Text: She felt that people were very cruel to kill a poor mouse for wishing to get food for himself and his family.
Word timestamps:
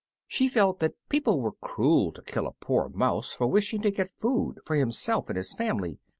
She 0.25 0.47
felt 0.47 0.79
that 0.79 0.95
people 1.09 1.39
were 1.41 1.51
very 1.51 1.57
cruel 1.73 2.11
to 2.13 2.23
kill 2.23 2.47
a 2.47 2.53
poor 2.53 2.89
mouse 2.89 3.33
for 3.33 3.45
wishing 3.45 3.83
to 3.83 3.91
get 3.91 4.09
food 4.09 4.59
for 4.65 4.75
himself 4.75 5.27
and 5.29 5.37
his 5.37 5.53
family. 5.53 5.99